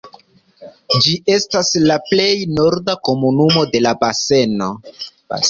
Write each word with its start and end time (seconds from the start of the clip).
Ĝi 1.05 1.11
estas 1.33 1.69
la 1.91 1.97
plej 2.07 2.31
norda 2.61 2.97
komunumo 3.11 3.67
de 3.77 3.83
la 3.89 3.95
baseno. 4.03 4.73